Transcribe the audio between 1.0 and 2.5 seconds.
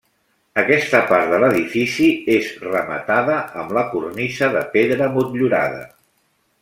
part de l'edifici és